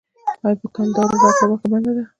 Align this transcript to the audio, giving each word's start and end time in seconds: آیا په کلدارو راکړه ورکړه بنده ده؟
آیا 0.45 0.57
په 0.61 0.67
کلدارو 0.75 1.21
راکړه 1.23 1.45
ورکړه 1.47 1.67
بنده 1.73 1.91
ده؟ 1.97 2.03